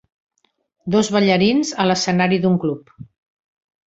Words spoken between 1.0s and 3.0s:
ballarins a l'escenari d'un club.